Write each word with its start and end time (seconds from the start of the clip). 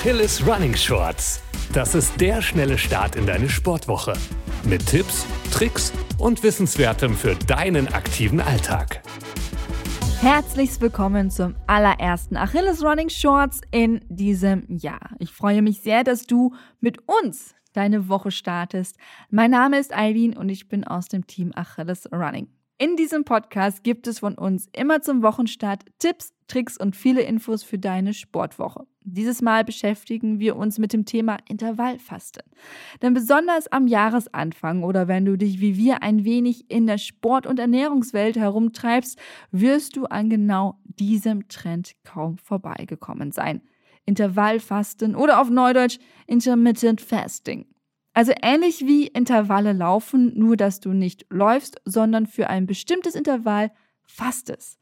Achilles 0.00 0.46
Running 0.46 0.74
Shorts. 0.74 1.42
Das 1.74 1.94
ist 1.94 2.18
der 2.18 2.40
schnelle 2.40 2.78
Start 2.78 3.16
in 3.16 3.26
deine 3.26 3.50
Sportwoche. 3.50 4.14
Mit 4.64 4.86
Tipps, 4.86 5.26
Tricks 5.52 5.92
und 6.16 6.42
Wissenswertem 6.42 7.14
für 7.14 7.34
deinen 7.34 7.86
aktiven 7.88 8.40
Alltag. 8.40 9.02
Herzlich 10.22 10.80
willkommen 10.80 11.30
zum 11.30 11.54
allerersten 11.66 12.38
Achilles 12.38 12.82
Running 12.82 13.10
Shorts 13.10 13.60
in 13.72 14.00
diesem 14.08 14.64
Jahr. 14.68 15.10
Ich 15.18 15.32
freue 15.32 15.60
mich 15.60 15.82
sehr, 15.82 16.02
dass 16.02 16.22
du 16.22 16.54
mit 16.80 17.06
uns 17.06 17.54
deine 17.74 18.08
Woche 18.08 18.30
startest. 18.30 18.96
Mein 19.28 19.50
Name 19.50 19.78
ist 19.78 19.94
Eileen 19.94 20.34
und 20.34 20.48
ich 20.48 20.70
bin 20.70 20.82
aus 20.84 21.08
dem 21.08 21.26
Team 21.26 21.52
Achilles 21.54 22.10
Running. 22.10 22.48
In 22.82 22.96
diesem 22.96 23.24
Podcast 23.24 23.84
gibt 23.84 24.06
es 24.06 24.20
von 24.20 24.36
uns 24.36 24.66
immer 24.74 25.02
zum 25.02 25.22
Wochenstart 25.22 25.84
Tipps, 25.98 26.32
Tricks 26.48 26.78
und 26.78 26.96
viele 26.96 27.20
Infos 27.20 27.62
für 27.62 27.78
deine 27.78 28.14
Sportwoche. 28.14 28.86
Dieses 29.02 29.42
Mal 29.42 29.66
beschäftigen 29.66 30.40
wir 30.40 30.56
uns 30.56 30.78
mit 30.78 30.94
dem 30.94 31.04
Thema 31.04 31.36
Intervallfasten. 31.46 32.42
Denn 33.02 33.12
besonders 33.12 33.70
am 33.70 33.86
Jahresanfang 33.86 34.82
oder 34.82 35.08
wenn 35.08 35.26
du 35.26 35.36
dich 35.36 35.60
wie 35.60 35.76
wir 35.76 36.02
ein 36.02 36.24
wenig 36.24 36.70
in 36.70 36.86
der 36.86 36.96
Sport- 36.96 37.46
und 37.46 37.58
Ernährungswelt 37.58 38.38
herumtreibst, 38.38 39.18
wirst 39.50 39.96
du 39.96 40.06
an 40.06 40.30
genau 40.30 40.80
diesem 40.84 41.48
Trend 41.48 41.96
kaum 42.02 42.38
vorbeigekommen 42.38 43.30
sein. 43.30 43.60
Intervallfasten 44.06 45.16
oder 45.16 45.42
auf 45.42 45.50
Neudeutsch 45.50 45.98
Intermittent 46.26 47.02
Fasting. 47.02 47.66
Also 48.20 48.34
ähnlich 48.42 48.84
wie 48.86 49.06
Intervalle 49.06 49.72
laufen, 49.72 50.38
nur 50.38 50.58
dass 50.58 50.80
du 50.80 50.90
nicht 50.90 51.24
läufst, 51.30 51.80
sondern 51.86 52.26
für 52.26 52.50
ein 52.50 52.66
bestimmtes 52.66 53.14
Intervall 53.14 53.72
fastest. 54.04 54.78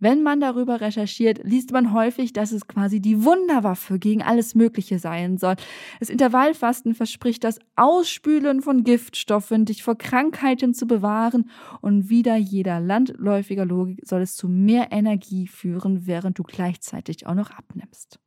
Wenn 0.00 0.22
man 0.22 0.38
darüber 0.38 0.82
recherchiert, 0.82 1.40
liest 1.44 1.72
man 1.72 1.94
häufig, 1.94 2.34
dass 2.34 2.52
es 2.52 2.66
quasi 2.66 3.00
die 3.00 3.24
Wunderwaffe 3.24 3.98
gegen 3.98 4.22
alles 4.22 4.54
Mögliche 4.54 4.98
sein 4.98 5.38
soll. 5.38 5.54
Das 5.98 6.10
Intervallfasten 6.10 6.94
verspricht 6.94 7.42
das 7.42 7.58
Ausspülen 7.74 8.60
von 8.60 8.84
Giftstoffen, 8.84 9.64
dich 9.64 9.82
vor 9.82 9.96
Krankheiten 9.96 10.74
zu 10.74 10.86
bewahren 10.86 11.48
und 11.80 12.10
wieder 12.10 12.36
jeder 12.36 12.80
landläufiger 12.80 13.64
Logik 13.64 14.06
soll 14.06 14.20
es 14.20 14.36
zu 14.36 14.46
mehr 14.46 14.92
Energie 14.92 15.46
führen, 15.46 16.06
während 16.06 16.38
du 16.38 16.42
gleichzeitig 16.42 17.26
auch 17.26 17.34
noch 17.34 17.50
abnimmst 17.50 18.20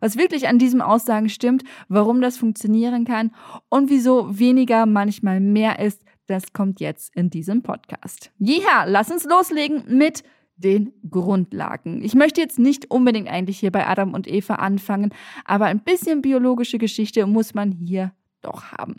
was 0.00 0.16
wirklich 0.16 0.48
an 0.48 0.58
diesen 0.58 0.80
Aussagen 0.80 1.28
stimmt, 1.28 1.62
warum 1.88 2.20
das 2.20 2.36
funktionieren 2.36 3.04
kann 3.04 3.32
und 3.68 3.90
wieso 3.90 4.38
weniger 4.38 4.86
manchmal 4.86 5.40
mehr 5.40 5.78
ist, 5.78 6.02
das 6.26 6.52
kommt 6.52 6.80
jetzt 6.80 7.14
in 7.14 7.30
diesem 7.30 7.62
Podcast. 7.62 8.32
Ja, 8.38 8.84
lass 8.86 9.10
uns 9.10 9.24
loslegen 9.24 9.84
mit 9.86 10.24
den 10.56 10.92
Grundlagen. 11.10 12.02
Ich 12.02 12.14
möchte 12.14 12.40
jetzt 12.40 12.58
nicht 12.58 12.90
unbedingt 12.90 13.28
eigentlich 13.28 13.58
hier 13.58 13.70
bei 13.70 13.86
Adam 13.86 14.14
und 14.14 14.26
Eva 14.26 14.54
anfangen, 14.54 15.12
aber 15.44 15.66
ein 15.66 15.80
bisschen 15.80 16.22
biologische 16.22 16.78
Geschichte 16.78 17.26
muss 17.26 17.54
man 17.54 17.72
hier 17.72 18.12
doch 18.40 18.72
haben. 18.72 18.96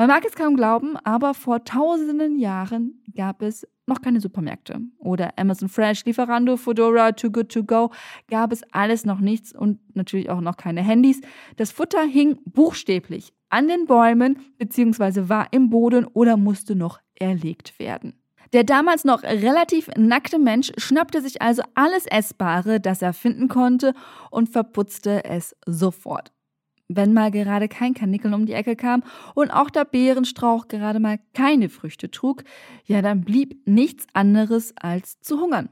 Man 0.00 0.08
mag 0.08 0.24
es 0.24 0.34
kaum 0.34 0.56
glauben, 0.56 0.96
aber 1.04 1.34
vor 1.34 1.62
tausenden 1.62 2.38
Jahren 2.38 3.02
gab 3.14 3.42
es 3.42 3.68
noch 3.84 4.00
keine 4.00 4.22
Supermärkte. 4.22 4.80
Oder 4.96 5.38
Amazon 5.38 5.68
Fresh, 5.68 6.06
Lieferando, 6.06 6.56
Fedora, 6.56 7.12
Too 7.12 7.30
Good 7.30 7.52
To 7.52 7.64
Go, 7.64 7.90
gab 8.30 8.50
es 8.50 8.62
alles 8.72 9.04
noch 9.04 9.20
nichts 9.20 9.54
und 9.54 9.78
natürlich 9.94 10.30
auch 10.30 10.40
noch 10.40 10.56
keine 10.56 10.80
Handys. 10.80 11.20
Das 11.58 11.70
Futter 11.70 12.02
hing 12.02 12.38
buchstäblich 12.46 13.34
an 13.50 13.68
den 13.68 13.84
Bäumen 13.84 14.38
bzw. 14.56 15.28
war 15.28 15.48
im 15.50 15.68
Boden 15.68 16.06
oder 16.06 16.38
musste 16.38 16.74
noch 16.74 16.98
erlegt 17.16 17.78
werden. 17.78 18.14
Der 18.54 18.64
damals 18.64 19.04
noch 19.04 19.22
relativ 19.22 19.90
nackte 19.98 20.38
Mensch 20.38 20.72
schnappte 20.78 21.20
sich 21.20 21.42
also 21.42 21.60
alles 21.74 22.06
Essbare, 22.06 22.80
das 22.80 23.02
er 23.02 23.12
finden 23.12 23.48
konnte, 23.48 23.92
und 24.30 24.48
verputzte 24.48 25.26
es 25.26 25.54
sofort 25.66 26.32
wenn 26.92 27.12
mal 27.12 27.30
gerade 27.30 27.68
kein 27.68 27.94
Kanickel 27.94 28.34
um 28.34 28.46
die 28.46 28.52
Ecke 28.52 28.74
kam 28.74 29.02
und 29.34 29.50
auch 29.50 29.70
der 29.70 29.84
Beerenstrauch 29.84 30.68
gerade 30.68 30.98
mal 30.98 31.20
keine 31.34 31.68
Früchte 31.68 32.10
trug, 32.10 32.42
ja, 32.84 33.00
dann 33.00 33.22
blieb 33.22 33.66
nichts 33.66 34.06
anderes 34.12 34.74
als 34.76 35.20
zu 35.20 35.40
hungern. 35.40 35.68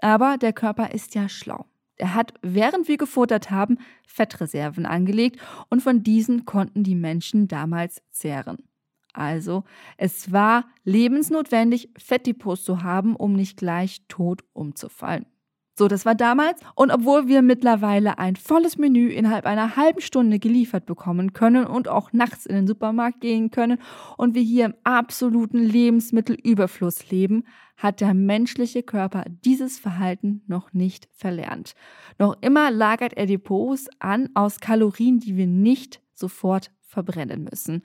Aber 0.00 0.38
der 0.38 0.52
Körper 0.52 0.92
ist 0.92 1.14
ja 1.14 1.28
schlau. 1.28 1.66
Er 1.96 2.14
hat, 2.14 2.34
während 2.42 2.88
wir 2.88 2.96
gefuttert 2.96 3.50
haben, 3.50 3.78
Fettreserven 4.06 4.86
angelegt 4.86 5.40
und 5.70 5.82
von 5.82 6.02
diesen 6.02 6.44
konnten 6.44 6.82
die 6.82 6.96
Menschen 6.96 7.48
damals 7.48 8.02
zehren. 8.10 8.58
Also, 9.12 9.62
es 9.96 10.32
war 10.32 10.66
lebensnotwendig, 10.82 11.90
Fettdepots 11.96 12.64
zu 12.64 12.82
haben, 12.82 13.14
um 13.14 13.34
nicht 13.34 13.56
gleich 13.56 14.02
tot 14.08 14.42
umzufallen. 14.52 15.26
So, 15.76 15.88
das 15.88 16.06
war 16.06 16.14
damals. 16.14 16.60
Und 16.76 16.92
obwohl 16.92 17.26
wir 17.26 17.42
mittlerweile 17.42 18.18
ein 18.18 18.36
volles 18.36 18.78
Menü 18.78 19.08
innerhalb 19.08 19.44
einer 19.44 19.76
halben 19.76 20.00
Stunde 20.00 20.38
geliefert 20.38 20.86
bekommen 20.86 21.32
können 21.32 21.66
und 21.66 21.88
auch 21.88 22.12
nachts 22.12 22.46
in 22.46 22.54
den 22.54 22.66
Supermarkt 22.68 23.20
gehen 23.20 23.50
können 23.50 23.78
und 24.16 24.36
wir 24.36 24.42
hier 24.42 24.66
im 24.66 24.74
absoluten 24.84 25.58
Lebensmittelüberfluss 25.58 27.10
leben, 27.10 27.44
hat 27.76 28.00
der 28.00 28.14
menschliche 28.14 28.84
Körper 28.84 29.24
dieses 29.44 29.80
Verhalten 29.80 30.42
noch 30.46 30.72
nicht 30.72 31.08
verlernt. 31.12 31.74
Noch 32.18 32.36
immer 32.40 32.70
lagert 32.70 33.14
er 33.14 33.26
Depots 33.26 33.88
an 33.98 34.30
aus 34.34 34.60
Kalorien, 34.60 35.18
die 35.18 35.36
wir 35.36 35.48
nicht 35.48 36.00
sofort 36.14 36.70
verbrennen 36.82 37.48
müssen. 37.50 37.82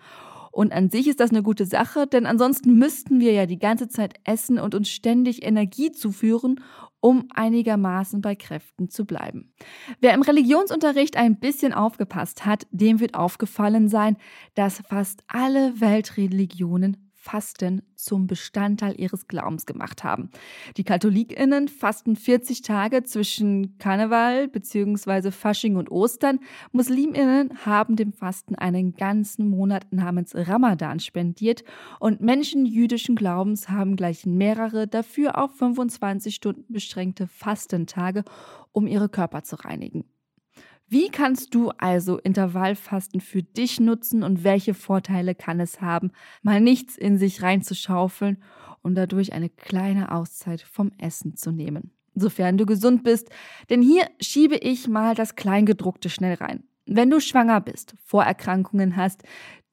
Und 0.60 0.74
an 0.74 0.90
sich 0.90 1.08
ist 1.08 1.22
das 1.22 1.30
eine 1.30 1.42
gute 1.42 1.66
Sache, 1.66 2.06
denn 2.06 2.26
ansonsten 2.26 2.74
müssten 2.74 3.22
wir 3.22 3.32
ja 3.32 3.46
die 3.46 3.60
ganze 3.60 3.88
Zeit 3.88 4.16
essen 4.26 4.60
und 4.60 4.76
uns 4.76 4.90
ständig 4.90 5.46
Energie 5.46 5.94
zuführen, 5.94 6.60
um 7.00 7.30
einigermaßen 7.34 8.20
bei 8.20 8.36
Kräften 8.36 8.90
zu 8.90 9.06
bleiben. 9.06 9.54
Wer 10.02 10.14
im 10.14 10.22
Religionsunterricht 10.22 11.16
ein 11.16 11.40
bisschen 11.40 11.72
aufgepasst 11.72 12.46
hat, 12.46 12.68
dem 12.72 13.00
wird 13.00 13.14
aufgefallen 13.14 13.88
sein, 13.88 14.18
dass 14.54 14.82
fast 14.90 15.24
alle 15.30 15.80
Weltreligionen 15.80 17.09
Fasten 17.22 17.82
zum 17.96 18.28
Bestandteil 18.28 18.98
ihres 18.98 19.28
Glaubens 19.28 19.66
gemacht 19.66 20.06
haben. 20.06 20.30
Die 20.78 20.86
KatholikInnen 20.86 21.68
fasten 21.68 22.16
40 22.16 22.62
Tage 22.62 23.04
zwischen 23.04 23.78
Karneval 23.78 24.48
bzw. 24.48 25.32
Fasching 25.32 25.76
und 25.76 25.92
Ostern. 25.92 26.40
MuslimInnen 26.72 27.66
haben 27.66 27.98
dem 27.98 28.14
Fasten 28.14 28.56
einen 28.56 28.94
ganzen 28.94 29.50
Monat 29.50 29.92
namens 29.92 30.32
Ramadan 30.34 31.02
spendiert 31.02 31.66
und 32.00 32.22
Menschen 32.22 32.66
jüdischen 32.66 33.16
Glaubens 33.16 33.68
haben 33.68 33.98
gleich 33.98 34.26
mehrere, 34.26 34.88
dafür 34.88 35.38
auf 35.38 35.54
25 35.58 36.34
Stunden 36.34 36.72
beschränkte 36.72 37.28
Fastentage, 37.28 38.24
um 38.72 38.88
ihre 38.88 39.10
Körper 39.10 39.44
zu 39.44 39.58
reinigen. 39.58 40.06
Wie 40.92 41.10
kannst 41.10 41.54
du 41.54 41.70
also 41.78 42.18
Intervallfasten 42.18 43.22
für 43.22 43.44
dich 43.44 43.80
nutzen 43.80 44.24
und 44.24 44.44
welche 44.44 44.74
Vorteile 44.74 45.36
kann 45.36 45.60
es 45.60 45.82
haben, 45.82 46.12
mal 46.42 46.60
nichts 46.60 46.98
in 46.98 47.20
sich 47.20 47.44
reinzuschaufeln 47.44 48.42
und 48.82 48.96
dadurch 48.96 49.32
eine 49.34 49.50
kleine 49.50 50.12
Auszeit 50.12 50.64
vom 50.64 50.92
Essen 50.98 51.36
zu 51.36 51.52
nehmen? 51.52 51.92
Sofern 52.16 52.58
du 52.58 52.66
gesund 52.66 53.04
bist, 53.04 53.30
denn 53.70 53.84
hier 53.84 54.08
schiebe 54.20 54.56
ich 54.56 54.88
mal 54.88 55.14
das 55.14 55.36
Kleingedruckte 55.36 56.10
schnell 56.10 56.34
rein. 56.34 56.64
Wenn 56.88 57.12
du 57.12 57.20
schwanger 57.20 57.62
bist, 57.62 57.94
Vorerkrankungen 58.04 58.96
hast, 58.96 59.22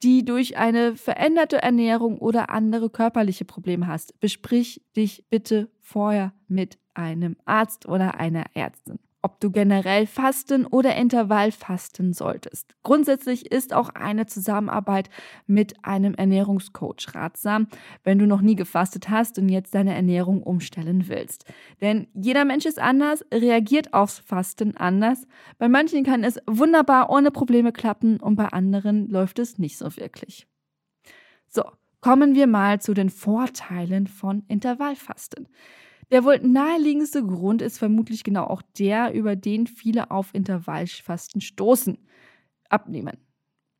die 0.02 0.22
durch 0.22 0.58
eine 0.58 0.96
veränderte 0.96 1.62
Ernährung 1.62 2.18
oder 2.18 2.50
andere 2.50 2.90
körperliche 2.90 3.46
Probleme 3.46 3.86
hast, 3.86 4.20
besprich 4.20 4.82
dich 4.94 5.24
bitte 5.30 5.70
vorher 5.80 6.34
mit 6.46 6.76
einem 6.92 7.36
Arzt 7.46 7.88
oder 7.88 8.20
einer 8.20 8.44
Ärztin 8.52 8.98
ob 9.26 9.40
du 9.40 9.50
generell 9.50 10.06
fasten 10.06 10.66
oder 10.66 10.94
Intervall 10.94 11.50
fasten 11.50 12.12
solltest. 12.12 12.76
Grundsätzlich 12.84 13.50
ist 13.50 13.74
auch 13.74 13.88
eine 13.88 14.26
Zusammenarbeit 14.26 15.10
mit 15.48 15.84
einem 15.84 16.14
Ernährungscoach 16.14 17.12
ratsam, 17.12 17.66
wenn 18.04 18.20
du 18.20 18.26
noch 18.28 18.40
nie 18.40 18.54
gefastet 18.54 19.10
hast 19.10 19.36
und 19.40 19.48
jetzt 19.48 19.74
deine 19.74 19.96
Ernährung 19.96 20.44
umstellen 20.44 21.08
willst. 21.08 21.44
Denn 21.80 22.06
jeder 22.14 22.44
Mensch 22.44 22.66
ist 22.66 22.78
anders, 22.78 23.24
reagiert 23.34 23.92
aufs 23.94 24.20
Fasten 24.20 24.76
anders. 24.76 25.26
Bei 25.58 25.68
manchen 25.68 26.04
kann 26.04 26.22
es 26.22 26.38
wunderbar 26.46 27.10
ohne 27.10 27.32
Probleme 27.32 27.72
klappen 27.72 28.20
und 28.20 28.36
bei 28.36 28.46
anderen 28.46 29.08
läuft 29.08 29.40
es 29.40 29.58
nicht 29.58 29.76
so 29.76 29.96
wirklich. 29.96 30.46
So, 31.48 31.64
kommen 32.00 32.36
wir 32.36 32.46
mal 32.46 32.80
zu 32.80 32.94
den 32.94 33.10
Vorteilen 33.10 34.06
von 34.06 34.44
Intervallfasten. 34.46 35.48
Der 36.10 36.24
wohl 36.24 36.38
naheliegendste 36.38 37.24
Grund 37.24 37.62
ist 37.62 37.78
vermutlich 37.78 38.22
genau 38.22 38.44
auch 38.44 38.62
der, 38.78 39.12
über 39.12 39.34
den 39.34 39.66
viele 39.66 40.10
auf 40.10 40.34
Intervallfasten 40.34 41.40
stoßen. 41.40 41.98
Abnehmen. 42.68 43.16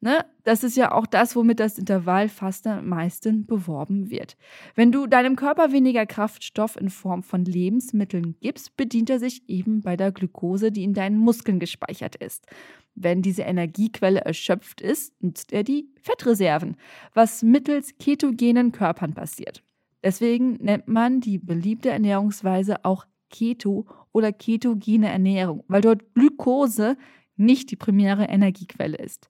Ne? 0.00 0.24
Das 0.44 0.62
ist 0.62 0.76
ja 0.76 0.92
auch 0.92 1.06
das, 1.06 1.34
womit 1.34 1.58
das 1.58 1.78
Intervallfasten 1.78 2.70
am 2.70 2.88
meisten 2.88 3.46
beworben 3.46 4.10
wird. 4.10 4.36
Wenn 4.74 4.92
du 4.92 5.06
deinem 5.06 5.36
Körper 5.36 5.72
weniger 5.72 6.06
Kraftstoff 6.06 6.76
in 6.76 6.90
Form 6.90 7.22
von 7.22 7.44
Lebensmitteln 7.44 8.36
gibst, 8.40 8.76
bedient 8.76 9.10
er 9.10 9.18
sich 9.18 9.48
eben 9.48 9.80
bei 9.80 9.96
der 9.96 10.12
Glukose, 10.12 10.70
die 10.70 10.84
in 10.84 10.94
deinen 10.94 11.18
Muskeln 11.18 11.58
gespeichert 11.58 12.14
ist. 12.16 12.46
Wenn 12.94 13.22
diese 13.22 13.42
Energiequelle 13.42 14.20
erschöpft 14.20 14.80
ist, 14.80 15.20
nutzt 15.22 15.52
er 15.52 15.64
die 15.64 15.88
Fettreserven, 16.02 16.76
was 17.14 17.42
mittels 17.42 17.96
ketogenen 17.98 18.72
Körpern 18.72 19.14
passiert. 19.14 19.62
Deswegen 20.06 20.52
nennt 20.60 20.86
man 20.86 21.18
die 21.20 21.36
beliebte 21.36 21.90
Ernährungsweise 21.90 22.84
auch 22.84 23.06
Keto 23.28 23.86
oder 24.12 24.32
ketogene 24.32 25.08
Ernährung, 25.08 25.64
weil 25.66 25.80
dort 25.80 26.14
Glukose 26.14 26.96
nicht 27.34 27.72
die 27.72 27.76
primäre 27.76 28.26
Energiequelle 28.26 28.96
ist. 28.98 29.28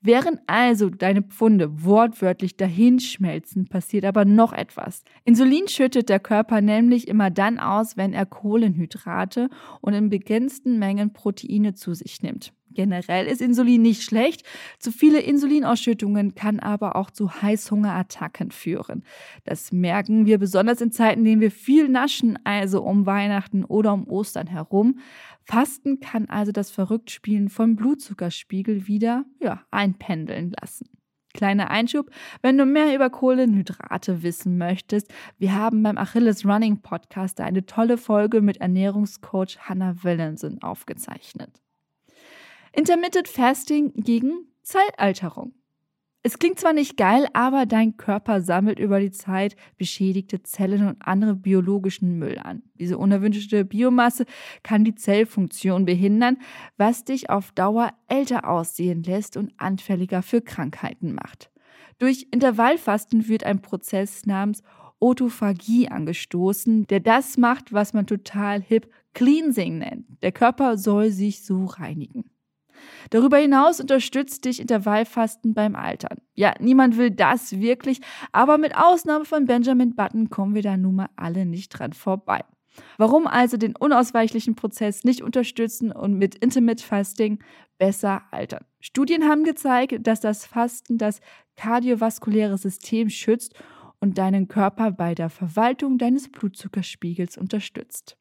Während 0.00 0.38
also 0.46 0.90
deine 0.90 1.22
Pfunde 1.22 1.82
wortwörtlich 1.84 2.56
dahinschmelzen, 2.56 3.64
passiert 3.66 4.04
aber 4.04 4.24
noch 4.24 4.52
etwas. 4.52 5.02
Insulin 5.24 5.66
schüttet 5.66 6.08
der 6.08 6.20
Körper 6.20 6.60
nämlich 6.60 7.08
immer 7.08 7.30
dann 7.30 7.58
aus, 7.58 7.96
wenn 7.96 8.12
er 8.12 8.24
Kohlenhydrate 8.24 9.48
und 9.80 9.92
in 9.92 10.08
begrenzten 10.08 10.78
Mengen 10.78 11.12
Proteine 11.12 11.74
zu 11.74 11.94
sich 11.94 12.22
nimmt. 12.22 12.52
Generell 12.74 13.26
ist 13.26 13.40
Insulin 13.40 13.82
nicht 13.82 14.02
schlecht. 14.02 14.44
Zu 14.78 14.92
viele 14.92 15.20
Insulinausschüttungen 15.20 16.34
kann 16.34 16.60
aber 16.60 16.96
auch 16.96 17.10
zu 17.10 17.42
Heißhungerattacken 17.42 18.50
führen. 18.50 19.04
Das 19.44 19.72
merken 19.72 20.26
wir 20.26 20.38
besonders 20.38 20.80
in 20.80 20.92
Zeiten, 20.92 21.20
in 21.20 21.24
denen 21.24 21.40
wir 21.40 21.50
viel 21.50 21.88
naschen, 21.88 22.38
also 22.44 22.82
um 22.82 23.06
Weihnachten 23.06 23.64
oder 23.64 23.92
um 23.92 24.06
Ostern 24.08 24.46
herum. 24.46 24.98
Fasten 25.44 26.00
kann 26.00 26.28
also 26.28 26.52
das 26.52 26.70
Verrücktspielen 26.70 27.48
vom 27.48 27.76
Blutzuckerspiegel 27.76 28.86
wieder 28.86 29.24
ja, 29.40 29.62
einpendeln 29.70 30.52
lassen. 30.60 30.88
Kleiner 31.34 31.70
Einschub, 31.70 32.10
wenn 32.42 32.58
du 32.58 32.66
mehr 32.66 32.94
über 32.94 33.08
Kohlenhydrate 33.08 34.22
wissen 34.22 34.58
möchtest, 34.58 35.10
wir 35.38 35.54
haben 35.54 35.82
beim 35.82 35.96
Achilles 35.96 36.44
Running 36.44 36.82
Podcast 36.82 37.40
eine 37.40 37.64
tolle 37.64 37.96
Folge 37.96 38.42
mit 38.42 38.58
Ernährungscoach 38.58 39.58
Hannah 39.60 40.02
Willensen 40.02 40.62
aufgezeichnet. 40.62 41.61
Intermittent 42.74 43.28
Fasting 43.28 43.92
gegen 43.94 44.46
Zeitalterung. 44.62 45.52
Es 46.22 46.38
klingt 46.38 46.58
zwar 46.58 46.72
nicht 46.72 46.96
geil, 46.96 47.26
aber 47.34 47.66
dein 47.66 47.96
Körper 47.96 48.40
sammelt 48.40 48.78
über 48.78 48.98
die 48.98 49.10
Zeit 49.10 49.56
beschädigte 49.76 50.42
Zellen 50.42 50.86
und 50.86 50.96
andere 51.00 51.34
biologischen 51.34 52.18
Müll 52.18 52.38
an. 52.38 52.62
Diese 52.74 52.96
unerwünschte 52.96 53.64
Biomasse 53.66 54.24
kann 54.62 54.84
die 54.84 54.94
Zellfunktion 54.94 55.84
behindern, 55.84 56.38
was 56.78 57.04
dich 57.04 57.28
auf 57.28 57.52
Dauer 57.52 57.90
älter 58.08 58.48
aussehen 58.48 59.02
lässt 59.02 59.36
und 59.36 59.52
anfälliger 59.58 60.22
für 60.22 60.40
Krankheiten 60.40 61.12
macht. 61.12 61.50
Durch 61.98 62.28
Intervallfasten 62.30 63.28
wird 63.28 63.44
ein 63.44 63.60
Prozess 63.60 64.24
namens 64.24 64.62
Autophagie 64.98 65.88
angestoßen, 65.88 66.86
der 66.86 67.00
das 67.00 67.36
macht, 67.36 67.72
was 67.72 67.92
man 67.92 68.06
total 68.06 68.62
hip 68.62 68.88
Cleansing 69.12 69.78
nennt. 69.78 70.06
Der 70.22 70.32
Körper 70.32 70.78
soll 70.78 71.10
sich 71.10 71.44
so 71.44 71.66
reinigen. 71.66 72.31
Darüber 73.10 73.38
hinaus 73.38 73.80
unterstützt 73.80 74.44
dich 74.44 74.60
Intervallfasten 74.60 75.54
beim 75.54 75.74
Altern. 75.74 76.18
Ja, 76.34 76.54
niemand 76.60 76.96
will 76.96 77.10
das 77.10 77.60
wirklich, 77.60 78.00
aber 78.32 78.58
mit 78.58 78.76
Ausnahme 78.76 79.24
von 79.24 79.46
Benjamin 79.46 79.94
Button 79.94 80.30
kommen 80.30 80.54
wir 80.54 80.62
da 80.62 80.76
nun 80.76 80.96
mal 80.96 81.08
alle 81.16 81.46
nicht 81.46 81.68
dran 81.70 81.92
vorbei. 81.92 82.40
Warum 82.96 83.26
also 83.26 83.56
den 83.56 83.76
unausweichlichen 83.76 84.54
Prozess 84.54 85.04
nicht 85.04 85.22
unterstützen 85.22 85.92
und 85.92 86.14
mit 86.14 86.36
Intimate 86.36 86.82
Fasting 86.82 87.38
besser 87.78 88.22
altern? 88.30 88.64
Studien 88.80 89.24
haben 89.24 89.44
gezeigt, 89.44 90.06
dass 90.06 90.20
das 90.20 90.46
Fasten 90.46 90.98
das 90.98 91.20
kardiovaskuläre 91.56 92.56
System 92.56 93.10
schützt 93.10 93.54
und 94.00 94.18
deinen 94.18 94.48
Körper 94.48 94.90
bei 94.90 95.14
der 95.14 95.30
Verwaltung 95.30 95.98
deines 95.98 96.30
Blutzuckerspiegels 96.30 97.36
unterstützt. 97.36 98.16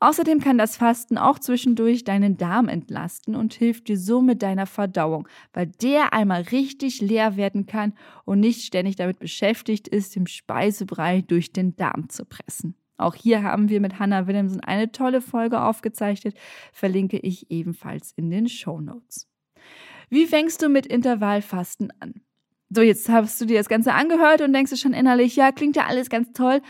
Außerdem 0.00 0.40
kann 0.40 0.58
das 0.58 0.76
Fasten 0.76 1.18
auch 1.18 1.38
zwischendurch 1.38 2.04
deinen 2.04 2.36
Darm 2.36 2.68
entlasten 2.68 3.34
und 3.34 3.54
hilft 3.54 3.88
dir 3.88 3.98
so 3.98 4.20
mit 4.22 4.42
deiner 4.42 4.66
Verdauung, 4.66 5.28
weil 5.52 5.66
der 5.66 6.12
einmal 6.12 6.42
richtig 6.42 7.00
leer 7.00 7.36
werden 7.36 7.66
kann 7.66 7.94
und 8.24 8.40
nicht 8.40 8.62
ständig 8.62 8.96
damit 8.96 9.18
beschäftigt 9.18 9.88
ist, 9.88 10.16
den 10.16 10.26
Speisebrei 10.26 11.22
durch 11.22 11.52
den 11.52 11.76
Darm 11.76 12.08
zu 12.08 12.24
pressen. 12.24 12.74
Auch 12.96 13.14
hier 13.14 13.42
haben 13.42 13.68
wir 13.68 13.80
mit 13.80 13.98
Hannah 13.98 14.26
Williamson 14.26 14.60
eine 14.60 14.92
tolle 14.92 15.20
Folge 15.20 15.62
aufgezeichnet, 15.62 16.36
verlinke 16.72 17.18
ich 17.18 17.50
ebenfalls 17.50 18.12
in 18.12 18.30
den 18.30 18.48
Show 18.48 18.80
Notes. 18.80 19.28
Wie 20.10 20.26
fängst 20.26 20.62
du 20.62 20.68
mit 20.68 20.86
Intervallfasten 20.86 21.92
an? 22.00 22.20
So, 22.70 22.82
jetzt 22.82 23.08
hast 23.08 23.40
du 23.40 23.46
dir 23.46 23.58
das 23.58 23.68
Ganze 23.68 23.92
angehört 23.92 24.40
und 24.40 24.52
denkst 24.52 24.70
du 24.70 24.76
schon 24.76 24.94
innerlich, 24.94 25.36
ja, 25.36 25.52
klingt 25.52 25.76
ja 25.76 25.86
alles 25.86 26.08
ganz 26.08 26.32
toll, 26.32 26.60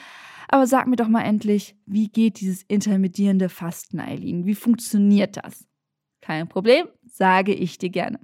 aber 0.49 0.67
sag 0.67 0.87
mir 0.87 0.97
doch 0.97 1.09
mal 1.09 1.23
endlich, 1.23 1.77
wie 1.87 2.09
geht 2.09 2.41
dieses 2.41 2.63
intermittierende 2.63 3.49
Fasten, 3.49 4.01
Eileen? 4.01 4.47
Wie 4.47 4.55
funktioniert 4.55 5.37
das? 5.37 5.67
Kein 6.21 6.49
Problem, 6.49 6.87
sage 7.07 7.53
ich 7.53 7.77
dir 7.77 7.91
gerne. 7.91 8.19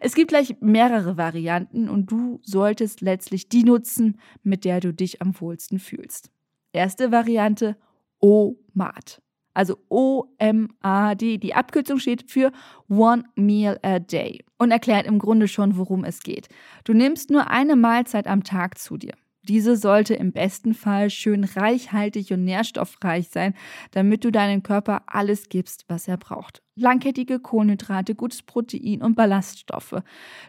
Es 0.00 0.14
gibt 0.14 0.28
gleich 0.28 0.56
mehrere 0.60 1.16
Varianten 1.16 1.88
und 1.88 2.10
du 2.10 2.38
solltest 2.42 3.00
letztlich 3.00 3.48
die 3.48 3.64
nutzen, 3.64 4.20
mit 4.42 4.64
der 4.64 4.80
du 4.80 4.92
dich 4.92 5.22
am 5.22 5.40
wohlsten 5.40 5.78
fühlst. 5.78 6.30
Erste 6.72 7.12
Variante, 7.12 7.76
OMAD. 8.20 9.22
Also 9.54 9.78
O-M-A-D. 9.88 11.38
Die 11.38 11.54
Abkürzung 11.54 11.98
steht 11.98 12.30
für 12.30 12.52
One 12.90 13.24
Meal 13.36 13.78
a 13.82 14.00
Day 14.00 14.44
und 14.58 14.70
erklärt 14.70 15.06
im 15.06 15.18
Grunde 15.18 15.48
schon, 15.48 15.78
worum 15.78 16.04
es 16.04 16.20
geht. 16.20 16.48
Du 16.84 16.92
nimmst 16.92 17.30
nur 17.30 17.50
eine 17.50 17.74
Mahlzeit 17.74 18.26
am 18.26 18.44
Tag 18.44 18.76
zu 18.76 18.98
dir. 18.98 19.14
Diese 19.48 19.76
sollte 19.76 20.14
im 20.14 20.32
besten 20.32 20.74
Fall 20.74 21.08
schön 21.08 21.44
reichhaltig 21.44 22.32
und 22.32 22.42
nährstoffreich 22.42 23.28
sein, 23.28 23.54
damit 23.92 24.24
du 24.24 24.32
deinem 24.32 24.64
Körper 24.64 25.02
alles 25.06 25.48
gibst, 25.48 25.84
was 25.86 26.08
er 26.08 26.16
braucht. 26.16 26.62
Langkettige 26.74 27.38
Kohlenhydrate, 27.38 28.16
gutes 28.16 28.42
Protein 28.42 29.02
und 29.02 29.14
Ballaststoffe. 29.14 30.02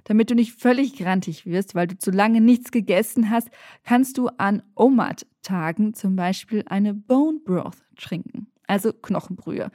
Damit 0.06 0.32
du 0.32 0.36
nicht 0.36 0.54
völlig 0.60 0.98
grantig 0.98 1.46
wirst, 1.46 1.76
weil 1.76 1.86
du 1.86 1.98
zu 2.00 2.10
lange 2.10 2.42
nichts 2.42 2.72
gegessen 2.72 3.30
hast, 3.30 3.50
kannst 3.84 4.18
du 4.18 4.30
an 4.38 4.64
OMAD-Tagen 4.76 5.94
zum 5.94 6.16
Beispiel 6.16 6.64
eine 6.66 6.96
Bone 6.96 7.40
Broth 7.46 7.86
trinken 7.98 8.48
also 8.70 8.92
Knochenbrühe. 8.92 9.72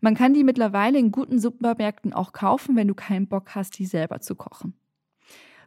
Man 0.00 0.14
kann 0.14 0.32
die 0.32 0.44
mittlerweile 0.44 1.00
in 1.00 1.10
guten 1.10 1.40
Supermärkten 1.40 2.12
auch 2.12 2.32
kaufen, 2.32 2.76
wenn 2.76 2.86
du 2.86 2.94
keinen 2.94 3.26
Bock 3.26 3.56
hast, 3.56 3.76
die 3.80 3.86
selber 3.86 4.20
zu 4.20 4.36
kochen. 4.36 4.74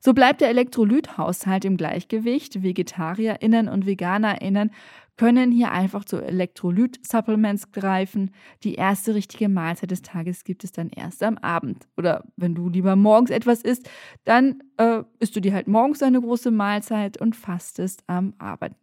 So 0.01 0.13
bleibt 0.13 0.41
der 0.41 0.49
Elektrolythaushalt 0.49 1.65
im 1.65 1.77
Gleichgewicht. 1.77 2.63
VegetarierInnen 2.63 3.67
und 3.67 3.85
VeganerInnen 3.85 4.71
können 5.17 5.51
hier 5.51 5.71
einfach 5.71 6.05
zu 6.05 6.17
Elektrolyt-Supplements 6.21 7.73
greifen. 7.73 8.31
Die 8.63 8.75
erste 8.75 9.15
richtige 9.15 9.49
Mahlzeit 9.49 9.91
des 9.91 10.01
Tages 10.01 10.45
gibt 10.45 10.63
es 10.63 10.71
dann 10.71 10.89
erst 10.89 11.21
am 11.23 11.37
Abend. 11.37 11.87
Oder 11.97 12.23
wenn 12.37 12.55
du 12.55 12.69
lieber 12.69 12.95
morgens 12.95 13.29
etwas 13.29 13.61
isst, 13.61 13.89
dann 14.23 14.63
äh, 14.77 15.03
isst 15.19 15.35
du 15.35 15.41
dir 15.41 15.53
halt 15.53 15.67
morgens 15.67 16.01
eine 16.01 16.21
große 16.21 16.51
Mahlzeit 16.51 17.19
und 17.19 17.35
fastest 17.35 18.03
am 18.07 18.33
Abend. 18.37 18.75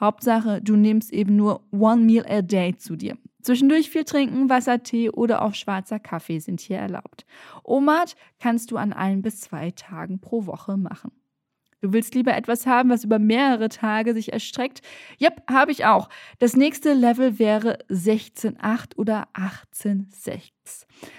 Hauptsache, 0.00 0.60
du 0.62 0.74
nimmst 0.74 1.12
eben 1.12 1.36
nur 1.36 1.62
one 1.70 2.02
meal 2.02 2.26
a 2.28 2.42
day 2.42 2.74
zu 2.76 2.96
dir. 2.96 3.16
Zwischendurch 3.42 3.90
viel 3.90 4.04
trinken, 4.04 4.48
Wasser, 4.48 4.82
Tee 4.82 5.10
oder 5.10 5.42
auch 5.42 5.54
schwarzer 5.54 5.98
Kaffee 5.98 6.38
sind 6.38 6.60
hier 6.60 6.78
erlaubt. 6.78 7.24
Omat 7.64 8.16
kannst 8.38 8.70
du 8.70 8.76
an 8.76 8.92
ein 8.92 9.22
bis 9.22 9.40
zwei 9.40 9.70
Tagen 9.70 10.20
pro 10.20 10.46
Woche 10.46 10.76
machen. 10.76 11.12
Du 11.80 11.94
willst 11.94 12.14
lieber 12.14 12.36
etwas 12.36 12.66
haben, 12.66 12.90
was 12.90 13.04
über 13.04 13.18
mehrere 13.18 13.70
Tage 13.70 14.12
sich 14.12 14.32
erstreckt? 14.32 14.82
Yep, 15.20 15.44
habe 15.50 15.72
ich 15.72 15.86
auch. 15.86 16.10
Das 16.38 16.54
nächste 16.54 16.92
Level 16.92 17.38
wäre 17.38 17.78
16,8 17.88 18.96
oder 18.96 19.28
18,6. 19.32 20.50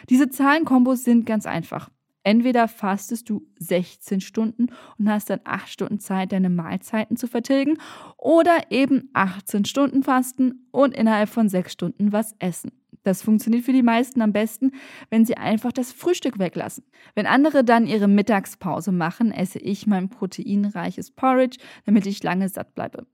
Diese 0.09 0.29
Zahlenkombos 0.29 1.03
sind 1.03 1.25
ganz 1.25 1.47
einfach. 1.47 1.89
Entweder 2.23 2.67
fastest 2.67 3.29
du 3.29 3.47
16 3.57 4.21
Stunden 4.21 4.67
und 4.97 5.09
hast 5.09 5.29
dann 5.29 5.41
8 5.43 5.69
Stunden 5.69 5.99
Zeit, 5.99 6.31
deine 6.31 6.49
Mahlzeiten 6.49 7.17
zu 7.17 7.27
vertilgen, 7.27 7.77
oder 8.17 8.57
eben 8.69 9.09
18 9.13 9.65
Stunden 9.65 10.03
fasten 10.03 10.67
und 10.71 10.95
innerhalb 10.95 11.29
von 11.29 11.49
6 11.49 11.71
Stunden 11.71 12.11
was 12.11 12.35
essen. 12.39 12.71
Das 13.03 13.23
funktioniert 13.23 13.65
für 13.65 13.73
die 13.73 13.81
meisten 13.81 14.21
am 14.21 14.31
besten, 14.31 14.71
wenn 15.09 15.25
sie 15.25 15.35
einfach 15.35 15.71
das 15.71 15.91
Frühstück 15.91 16.37
weglassen. 16.37 16.83
Wenn 17.15 17.25
andere 17.25 17.63
dann 17.63 17.87
ihre 17.87 18.07
Mittagspause 18.07 18.91
machen, 18.91 19.31
esse 19.31 19.57
ich 19.57 19.87
mein 19.87 20.09
proteinreiches 20.09 21.09
Porridge, 21.09 21.57
damit 21.85 22.05
ich 22.05 22.21
lange 22.21 22.47
satt 22.47 22.75
bleibe. 22.75 23.07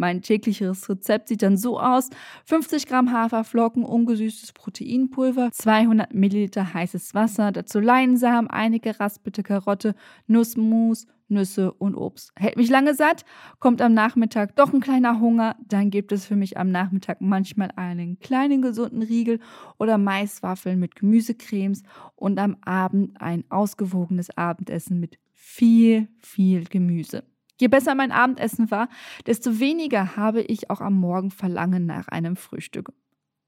Mein 0.00 0.22
tägliches 0.22 0.88
Rezept 0.88 1.28
sieht 1.28 1.42
dann 1.42 1.58
so 1.58 1.78
aus: 1.78 2.08
50 2.46 2.86
Gramm 2.86 3.12
Haferflocken, 3.12 3.84
ungesüßtes 3.84 4.52
Proteinpulver, 4.52 5.50
200 5.52 6.14
Milliliter 6.14 6.72
heißes 6.72 7.14
Wasser, 7.14 7.52
dazu 7.52 7.80
Leinsamen, 7.80 8.48
eine 8.48 8.80
geraspelte 8.80 9.42
Karotte, 9.42 9.94
Nussmus, 10.26 11.06
Nüsse 11.28 11.72
und 11.72 11.96
Obst. 11.96 12.32
Hält 12.34 12.56
mich 12.56 12.70
lange 12.70 12.94
satt, 12.94 13.26
kommt 13.58 13.82
am 13.82 13.92
Nachmittag 13.92 14.56
doch 14.56 14.72
ein 14.72 14.80
kleiner 14.80 15.20
Hunger, 15.20 15.56
dann 15.68 15.90
gibt 15.90 16.12
es 16.12 16.24
für 16.24 16.34
mich 16.34 16.56
am 16.56 16.70
Nachmittag 16.70 17.20
manchmal 17.20 17.70
einen 17.76 18.18
kleinen 18.20 18.62
gesunden 18.62 19.02
Riegel 19.02 19.38
oder 19.78 19.98
Maiswaffeln 19.98 20.80
mit 20.80 20.96
Gemüsecremes 20.96 21.82
und 22.16 22.38
am 22.38 22.56
Abend 22.62 23.20
ein 23.20 23.44
ausgewogenes 23.50 24.30
Abendessen 24.34 24.98
mit 24.98 25.18
viel, 25.34 26.08
viel 26.20 26.64
Gemüse. 26.64 27.22
Je 27.60 27.68
besser 27.68 27.94
mein 27.94 28.10
Abendessen 28.10 28.70
war, 28.70 28.88
desto 29.26 29.60
weniger 29.60 30.16
habe 30.16 30.40
ich 30.40 30.70
auch 30.70 30.80
am 30.80 30.98
Morgen 30.98 31.30
Verlangen 31.30 31.84
nach 31.84 32.08
einem 32.08 32.36
Frühstück. 32.36 32.90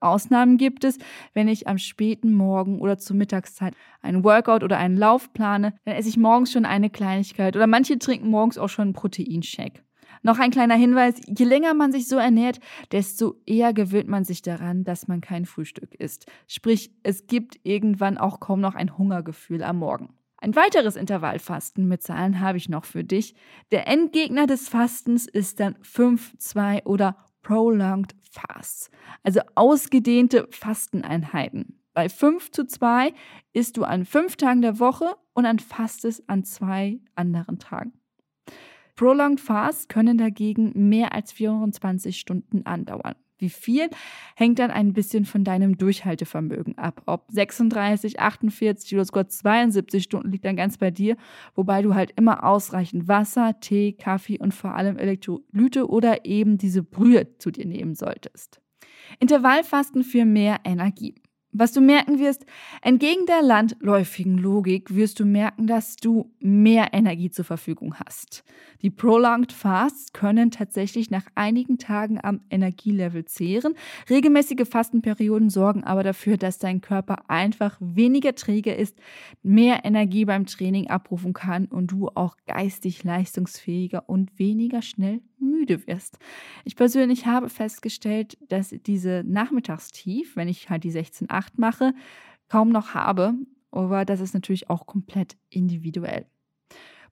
Ausnahmen 0.00 0.58
gibt 0.58 0.84
es, 0.84 0.98
wenn 1.32 1.48
ich 1.48 1.66
am 1.66 1.78
späten 1.78 2.34
Morgen 2.34 2.80
oder 2.80 2.98
zur 2.98 3.16
Mittagszeit 3.16 3.74
einen 4.02 4.22
Workout 4.22 4.64
oder 4.64 4.76
einen 4.76 4.98
Lauf 4.98 5.32
plane, 5.32 5.72
dann 5.86 5.94
esse 5.94 6.10
ich 6.10 6.18
morgens 6.18 6.52
schon 6.52 6.66
eine 6.66 6.90
Kleinigkeit 6.90 7.56
oder 7.56 7.66
manche 7.66 7.98
trinken 7.98 8.28
morgens 8.28 8.58
auch 8.58 8.68
schon 8.68 8.88
einen 8.88 8.92
Proteinshake. 8.92 9.82
Noch 10.22 10.38
ein 10.38 10.50
kleiner 10.50 10.74
Hinweis, 10.74 11.14
je 11.26 11.46
länger 11.46 11.72
man 11.72 11.90
sich 11.90 12.06
so 12.06 12.16
ernährt, 12.16 12.60
desto 12.92 13.36
eher 13.46 13.72
gewöhnt 13.72 14.08
man 14.08 14.24
sich 14.24 14.42
daran, 14.42 14.84
dass 14.84 15.08
man 15.08 15.22
kein 15.22 15.46
Frühstück 15.46 15.94
isst. 15.94 16.26
Sprich, 16.46 16.90
es 17.02 17.26
gibt 17.26 17.58
irgendwann 17.62 18.18
auch 18.18 18.40
kaum 18.40 18.60
noch 18.60 18.74
ein 18.74 18.98
Hungergefühl 18.98 19.62
am 19.62 19.78
Morgen. 19.78 20.10
Ein 20.42 20.56
weiteres 20.56 20.96
Intervallfasten 20.96 21.86
mit 21.86 22.02
Zahlen 22.02 22.40
habe 22.40 22.58
ich 22.58 22.68
noch 22.68 22.84
für 22.84 23.04
dich. 23.04 23.36
Der 23.70 23.86
Endgegner 23.86 24.48
des 24.48 24.68
Fastens 24.68 25.28
ist 25.28 25.60
dann 25.60 25.76
5, 25.82 26.36
2 26.36 26.84
oder 26.84 27.16
Prolonged 27.42 28.16
Fasts, 28.28 28.90
also 29.22 29.40
ausgedehnte 29.54 30.48
Fasteneinheiten. 30.50 31.80
Bei 31.94 32.08
5 32.08 32.50
zu 32.50 32.66
2 32.66 33.14
isst 33.52 33.76
du 33.76 33.84
an 33.84 34.04
fünf 34.04 34.34
Tagen 34.34 34.62
der 34.62 34.80
Woche 34.80 35.14
und 35.32 35.46
an 35.46 35.60
fastest 35.60 36.28
an 36.28 36.42
zwei 36.42 36.98
anderen 37.14 37.60
Tagen. 37.60 37.92
Prolonged 38.96 39.40
Fasts 39.40 39.86
können 39.86 40.18
dagegen 40.18 40.88
mehr 40.88 41.12
als 41.12 41.30
24 41.30 42.18
Stunden 42.18 42.66
andauern. 42.66 43.14
Wie 43.42 43.50
viel 43.50 43.90
hängt 44.36 44.60
dann 44.60 44.70
ein 44.70 44.92
bisschen 44.92 45.24
von 45.24 45.42
deinem 45.42 45.76
Durchhaltevermögen 45.76 46.78
ab. 46.78 47.02
Ob 47.06 47.26
36, 47.30 48.20
48 48.20 48.94
oder 48.94 49.04
sogar 49.04 49.28
72 49.28 50.04
Stunden 50.04 50.30
liegt 50.30 50.44
dann 50.44 50.56
ganz 50.56 50.78
bei 50.78 50.92
dir, 50.92 51.16
wobei 51.56 51.82
du 51.82 51.94
halt 51.94 52.12
immer 52.16 52.44
ausreichend 52.44 53.08
Wasser, 53.08 53.58
Tee, 53.58 53.92
Kaffee 53.92 54.38
und 54.38 54.54
vor 54.54 54.76
allem 54.76 54.96
Elektrolyte 54.96 55.88
oder 55.88 56.24
eben 56.24 56.56
diese 56.56 56.84
Brühe 56.84 57.36
zu 57.38 57.50
dir 57.50 57.66
nehmen 57.66 57.96
solltest. 57.96 58.60
Intervallfasten 59.18 60.04
für 60.04 60.24
mehr 60.24 60.60
Energie. 60.64 61.16
Was 61.54 61.72
du 61.72 61.82
merken 61.82 62.18
wirst, 62.18 62.46
entgegen 62.80 63.26
der 63.26 63.42
landläufigen 63.42 64.38
Logik 64.38 64.94
wirst 64.94 65.20
du 65.20 65.26
merken, 65.26 65.66
dass 65.66 65.96
du 65.96 66.32
mehr 66.40 66.94
Energie 66.94 67.30
zur 67.30 67.44
Verfügung 67.44 67.96
hast. 67.96 68.42
Die 68.80 68.88
Prolonged 68.88 69.52
Fasts 69.52 70.14
können 70.14 70.50
tatsächlich 70.50 71.10
nach 71.10 71.26
einigen 71.34 71.76
Tagen 71.76 72.18
am 72.22 72.40
Energielevel 72.48 73.26
zehren. 73.26 73.74
Regelmäßige 74.08 74.66
Fastenperioden 74.66 75.50
sorgen 75.50 75.84
aber 75.84 76.02
dafür, 76.02 76.38
dass 76.38 76.58
dein 76.58 76.80
Körper 76.80 77.28
einfach 77.28 77.76
weniger 77.80 78.34
träge 78.34 78.72
ist, 78.72 78.98
mehr 79.42 79.84
Energie 79.84 80.24
beim 80.24 80.46
Training 80.46 80.88
abrufen 80.88 81.34
kann 81.34 81.66
und 81.66 81.88
du 81.88 82.08
auch 82.08 82.38
geistig 82.46 83.04
leistungsfähiger 83.04 84.08
und 84.08 84.38
weniger 84.38 84.80
schnell 84.80 85.20
müde 85.38 85.86
wirst. 85.86 86.18
Ich 86.64 86.76
persönlich 86.76 87.26
habe 87.26 87.48
festgestellt, 87.48 88.38
dass 88.48 88.74
diese 88.86 89.22
Nachmittagstief, 89.26 90.36
wenn 90.36 90.48
ich 90.48 90.70
halt 90.70 90.84
die 90.84 90.90
16-8 91.42 91.52
mache, 91.56 91.94
kaum 92.48 92.70
noch 92.70 92.94
habe. 92.94 93.34
Aber 93.70 94.04
das 94.04 94.20
ist 94.20 94.34
natürlich 94.34 94.68
auch 94.70 94.86
komplett 94.86 95.36
individuell. 95.48 96.26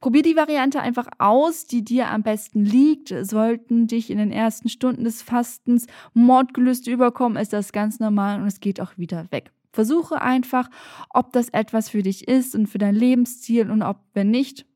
Probier 0.01 0.23
die 0.23 0.37
Variante 0.37 0.81
einfach 0.81 1.09
aus, 1.19 1.67
die 1.67 1.85
dir 1.85 2.09
am 2.09 2.23
besten 2.23 2.65
liegt. 2.65 3.15
Sollten 3.23 3.87
dich 3.87 4.11
in 4.11 4.17
den 4.17 4.33
ersten 4.33 4.71
Stunden 4.71 5.05
des 5.05 5.21
Fastens 5.21 5.87
Mordgelüste 6.15 6.91
überkommen, 6.91 7.37
ist 7.41 7.53
das 7.53 7.73
ganz 7.73 8.01
normal 8.01 8.41
und 8.41 8.47
es 8.47 8.61
geht 8.61 8.81
auch 8.81 8.97
wieder 8.97 9.31
weg. 9.31 9.53
Versuche 9.73 10.21
einfach, 10.21 10.71
ob 11.11 11.33
das 11.33 11.51
etwas 11.51 11.91
für 11.91 12.03
dich 12.03 12.27
ist 12.27 12.55
und 12.55 12.67
für 12.67 12.79
dein 12.79 12.95
Lebensziel 12.95 13.71
und 13.71 13.83
ob, 13.83 13.99
wenn 14.15 14.31
nicht, 14.31 14.67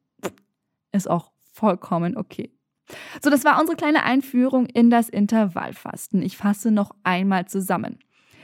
ist 0.93 1.09
auch 1.09 1.33
vollkommen 1.53 2.17
okay. 2.17 2.51
So, 3.23 3.31
das 3.31 3.45
war 3.45 3.59
unsere 3.59 3.77
kleine 3.77 4.03
Einführung 4.03 4.67
in 4.67 4.91
das 4.91 5.09
Intervallfasten. 5.09 6.23
Ich 6.23 6.37
fasse 6.37 6.71
noch 6.71 6.95
einmal 7.03 7.47
zusammen. 7.47 7.99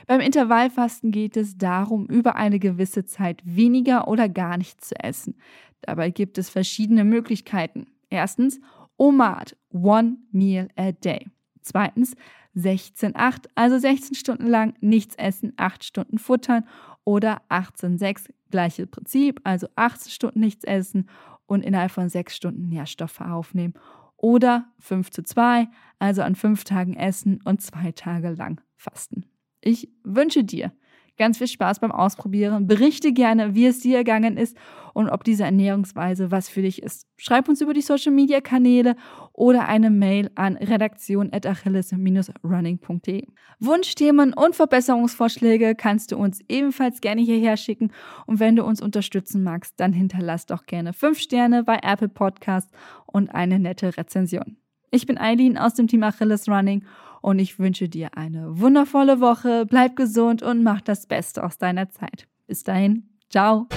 Beim 0.07 0.21
Intervallfasten 0.21 1.11
geht 1.11 1.37
es 1.37 1.57
darum, 1.59 2.07
über 2.07 2.37
eine 2.37 2.59
gewisse 2.59 3.05
Zeit 3.05 3.43
weniger 3.45 4.09
oder 4.09 4.29
gar 4.29 4.57
nicht 4.57 4.85
zu 4.85 4.95
essen. 4.99 5.37
Dabei 5.83 6.11
gibt 6.11 6.39
es 6.39 6.51
verschiedene 6.51 7.05
Möglichkeiten. 7.05 7.87
Erstens, 8.11 8.61
OMAD, 8.97 9.57
One 9.73 10.19
Meal 10.31 10.69
a 10.77 10.93
Day. 10.93 11.27
Zweitens, 11.63 12.15
16-8, 12.57 13.47
also 13.55 13.79
16 13.79 14.15
Stunden 14.15 14.47
lang 14.47 14.75
nichts 14.81 15.15
essen, 15.17 15.53
8 15.57 15.85
Stunden 15.85 16.19
futtern 16.19 16.65
oder 17.05 17.43
18-6, 17.49 18.31
gleiches 18.51 18.89
Prinzip, 18.89 19.41
also 19.45 19.69
18 19.77 20.11
Stunden 20.11 20.41
nichts 20.41 20.65
essen 20.65 21.09
und 21.47 21.65
innerhalb 21.65 21.93
von 21.93 22.09
6 22.09 22.35
Stunden 22.35 22.69
Nährstoffe 22.69 23.21
aufnehmen 23.21 23.75
oder 24.17 24.67
5 24.81 25.11
zu 25.11 25.23
2, 25.23 25.69
also 25.99 26.23
an 26.23 26.35
fünf 26.35 26.65
Tagen 26.65 26.95
essen 26.95 27.41
und 27.45 27.63
zwei 27.63 27.93
Tage 27.93 28.31
lang 28.31 28.61
fasten. 28.77 29.30
Ich 29.61 29.91
wünsche 30.05 30.45
dir 30.45 30.73
ganz 31.21 31.39
viel 31.39 31.49
Spaß 31.49 31.79
beim 31.81 31.93
Ausprobieren. 31.93 32.67
Berichte 32.67 33.13
gerne, 33.13 33.55
wie 33.55 33.67
es 33.67 33.81
dir 33.81 33.99
ergangen 33.99 34.39
ist 34.39 34.57
und 34.95 35.11
ob 35.11 35.23
diese 35.23 35.45
Ernährungsweise 35.45 36.31
was 36.31 36.49
für 36.49 36.63
dich 36.63 36.83
ist. 36.83 37.07
Schreib 37.19 37.47
uns 37.47 37.61
über 37.61 37.75
die 37.75 37.83
Social 37.83 38.13
Media 38.13 38.41
Kanäle 38.41 38.97
oder 39.35 39.69
eine 39.69 39.91
Mail 39.91 40.31
an 40.35 40.57
redaktion.achilles-running.de. 40.57 43.27
Wunschthemen 43.59 44.33
und 44.33 44.57
Verbesserungsvorschläge 44.57 45.75
kannst 45.75 46.13
du 46.13 46.17
uns 46.17 46.41
ebenfalls 46.49 47.03
gerne 47.03 47.21
hierher 47.21 47.59
schicken. 47.59 47.93
Und 48.27 48.41
wenn 48.41 48.57
du 48.57 48.65
uns 48.65 48.81
unterstützen 48.81 49.43
magst, 49.43 49.79
dann 49.79 49.93
hinterlass 49.93 50.47
doch 50.47 50.65
gerne 50.65 50.95
fünf 50.95 51.19
Sterne 51.19 51.65
bei 51.65 51.81
Apple 51.83 52.09
Podcast 52.09 52.71
und 53.05 53.29
eine 53.29 53.59
nette 53.59 53.95
Rezension. 53.99 54.57
Ich 54.91 55.07
bin 55.07 55.19
Eileen 55.19 55.59
aus 55.59 55.75
dem 55.75 55.87
Team 55.87 56.03
Achilles 56.03 56.49
Running 56.49 56.83
und 57.21 57.39
ich 57.39 57.59
wünsche 57.59 57.89
dir 57.89 58.17
eine 58.17 58.61
wundervolle 58.61 59.21
Woche. 59.21 59.67
Bleib 59.67 59.97
gesund 59.97 60.43
und 60.43 60.63
mach 60.63 60.81
das 60.81 61.07
Beste 61.07 61.45
aus 61.45 61.59
deiner 61.59 61.91
Zeit. 61.91 62.27
Bis 62.47 62.63
dahin, 62.65 63.09
ciao. 63.29 63.69